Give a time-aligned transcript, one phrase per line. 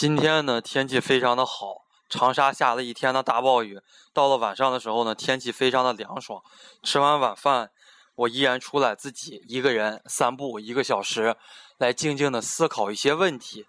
[0.00, 3.82] 今天呢，天气非常的好，长沙下了一天的大暴雨。
[4.14, 6.42] 到了晚上的时候呢，天气非常的凉爽。
[6.82, 7.70] 吃完晚饭，
[8.14, 11.36] 我依然出来自己一个人散步一个小时，
[11.76, 13.66] 来静静的思考一些问题。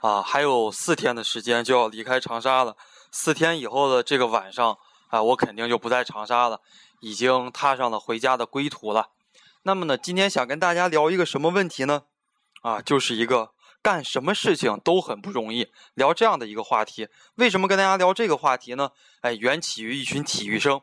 [0.00, 2.74] 啊，还有四天的时间就要离开长沙了。
[3.12, 6.62] 四天以后的这个晚上，啊，我肯定就不在长沙了，
[7.00, 9.08] 已经踏上了回家的归途了。
[9.64, 12.04] 那么呢，今天想跟大家聊一个什么问题呢？
[12.62, 13.50] 啊，就是一个。
[13.86, 17.06] 干什么事情都很不容易，聊这样的一个话题。
[17.36, 18.90] 为什么跟大家聊这个话题呢？
[19.20, 20.80] 哎，缘起于一群体育生。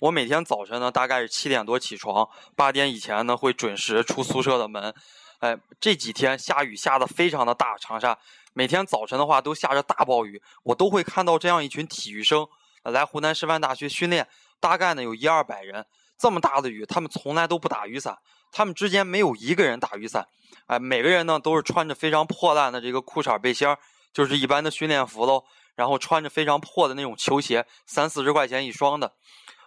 [0.00, 4.94] 我每天早晨呢，大概是七点多起床，八点以前呢会准时出宿舍的门。
[5.38, 8.18] 哎，这几天下雨下的非常的大，长沙
[8.52, 12.46] 每天早晨的话都下着大暴雨，我都会看到这样一群体育生
[12.82, 14.28] 来湖南师范大学训练，
[14.60, 15.86] 大概呢有一二百人。
[16.22, 18.16] 这么大的雨，他们从来都不打雨伞，
[18.52, 20.24] 他们之间没有一个人打雨伞。
[20.68, 23.76] 哎，每个人呢都是穿着非常破烂的这个裤衩背心儿，
[24.14, 25.42] 就是一般的训练服喽。
[25.74, 29.14] 然后穿着非常破的那种球鞋，三四十块钱一双的。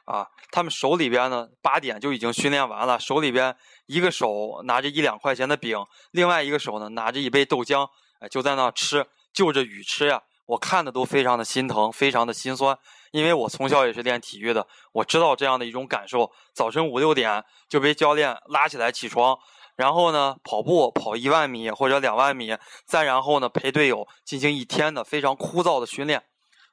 [0.05, 3.53] 啊，他们手里边呢八点就已经训练完了，手里边
[3.87, 5.77] 一个手拿着一两块钱的饼，
[6.11, 7.89] 另外一个手呢拿着一杯豆浆，
[8.21, 10.21] 哎，就在那吃，就着雨吃呀。
[10.45, 12.77] 我看的都非常的心疼，非常的心酸，
[13.15, 16.29] 因为我从小也是练体育的，我知道这样的一种感受。
[16.53, 19.37] 早晨五六点就被教练拉起来起床。
[19.77, 26.23] 然后呢，跑步跑一万米或者两万米，再然后呢，陪队友进行一天的非常枯燥的训练。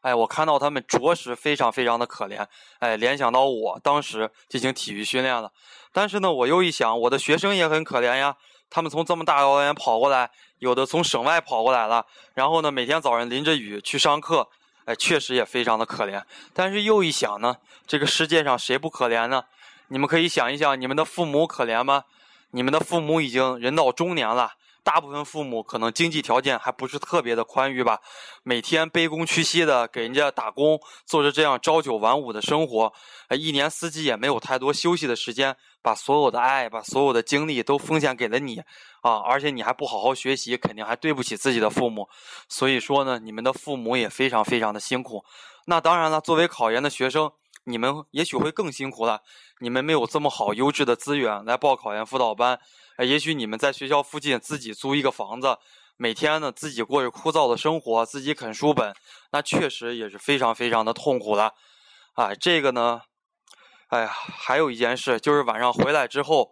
[0.01, 2.45] 哎，我看到他们着实非常非常的可怜。
[2.81, 5.53] 哎，联想到我当时进行体育训练了，
[5.93, 8.37] 但是呢，我又一想，我的学生也很可怜呀。
[8.69, 14.49] 他们从这么大老远跑过来，有的从省外跑过来了，然后呢，每天早上淋着雨去上课。
[14.97, 16.23] 确实也非常的可怜。
[16.53, 19.45] 但是又一想呢，这个世界上谁不可怜呢？
[19.89, 22.05] 你们可以想一想，你们的父母可怜吗？
[22.53, 24.53] 你们的父母已经人到中年了，
[24.85, 28.01] 大部分父母可能经济条件还不是特别的宽裕吧，
[28.43, 32.93] 每天卑躬屈膝的给人家打工，做着这样朝九晚五的生活，
[33.31, 38.61] 一年四季也没有太多休息的时间，把所有的爱，把所有的精力都奉献给了你
[39.03, 39.19] 啊！
[39.25, 42.09] 而且你还不好好学习，肯定还对不起自己的父母。
[42.49, 45.25] 所以说呢，你们的父母也非常非常的辛苦。
[45.67, 47.33] 那当然了，作为考研的学生。
[47.65, 49.23] 你们也许会更辛苦了，
[49.61, 52.59] 你们没有这么好优质的资源来报考研辅导班，
[52.97, 55.59] 哎，也许你们在学校附近自己租一个房子，
[55.97, 58.93] 每天呢自己过着枯燥的生活，自己啃书本，
[59.31, 61.55] 那确实也是非常非常的痛苦了，
[62.15, 63.03] 啊，这个呢，
[63.89, 66.51] 哎呀，还有一件事就是晚上回来之后，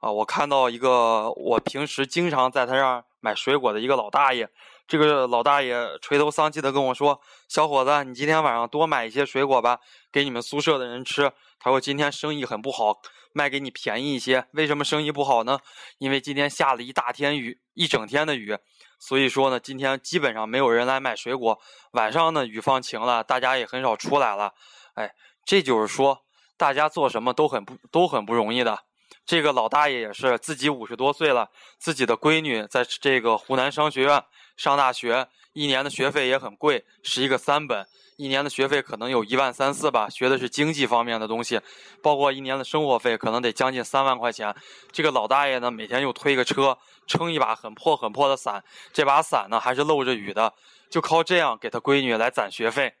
[0.00, 4.48] 啊，我看到一个我平时经常在他那儿买水果的一个老大爷。
[4.88, 9.78] 这个老大爷垂头丧气的跟我说：“小伙子，你今天晚上多买一些水果吧，
[10.10, 13.00] 给你们宿舍的人吃。”他说：“今天生意很不好，
[13.32, 14.46] 卖给你便宜一些。
[14.52, 15.60] 为什么生意不好呢？
[15.98, 18.58] 因为今天下了一大天雨，一整天的雨，
[18.98, 21.58] 所以说呢，今天基本上没有人来买水果。
[21.92, 24.52] 晚上呢，雨放晴了，大家也很少出来了。
[24.94, 25.14] 哎，
[25.46, 26.24] 这就是说，
[26.58, 28.80] 大家做什么都很不都很不容易的。
[29.24, 31.48] 这个老大爷也是自己五十多岁了，
[31.78, 34.22] 自己的闺女在这个湖南商学院。”
[34.56, 37.86] 上大学一年的学费也很贵，是一个三本，
[38.16, 40.08] 一年的学费可能有一万三四吧。
[40.08, 41.60] 学的是经济方面的东西，
[42.02, 44.54] 包括一年的生活费可能得将近三万块钱。
[44.92, 48.62] 这个老大爷呢，每天又推个车，撑一把很破很破的伞，
[48.92, 50.52] 这把伞呢还是漏着雨的，
[50.90, 52.94] 就靠这样给他闺女来攒学费。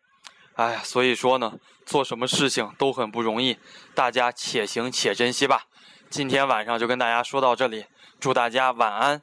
[0.54, 1.54] 哎呀，所以说呢，
[1.86, 3.56] 做什么事情都很不容易，
[3.94, 5.66] 大家且行且珍惜吧。
[6.10, 7.86] 今天晚上就跟大家说到这里，
[8.20, 9.22] 祝大家晚安。